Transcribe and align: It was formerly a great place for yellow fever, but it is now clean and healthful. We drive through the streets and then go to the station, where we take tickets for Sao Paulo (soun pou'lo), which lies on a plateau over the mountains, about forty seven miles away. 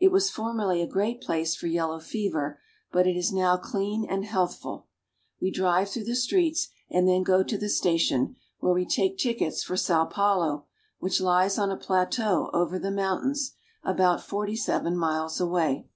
It 0.00 0.10
was 0.10 0.28
formerly 0.28 0.82
a 0.82 0.88
great 0.88 1.20
place 1.20 1.54
for 1.54 1.68
yellow 1.68 2.00
fever, 2.00 2.58
but 2.90 3.06
it 3.06 3.16
is 3.16 3.30
now 3.32 3.56
clean 3.56 4.04
and 4.04 4.24
healthful. 4.24 4.88
We 5.40 5.52
drive 5.52 5.88
through 5.88 6.06
the 6.06 6.16
streets 6.16 6.66
and 6.90 7.06
then 7.06 7.22
go 7.22 7.44
to 7.44 7.56
the 7.56 7.68
station, 7.68 8.34
where 8.58 8.72
we 8.74 8.84
take 8.84 9.18
tickets 9.18 9.62
for 9.62 9.76
Sao 9.76 10.04
Paulo 10.06 10.48
(soun 10.48 10.56
pou'lo), 10.56 10.64
which 10.98 11.20
lies 11.20 11.58
on 11.60 11.70
a 11.70 11.76
plateau 11.76 12.50
over 12.52 12.76
the 12.76 12.90
mountains, 12.90 13.52
about 13.84 14.20
forty 14.20 14.56
seven 14.56 14.96
miles 14.96 15.40
away. 15.40 15.86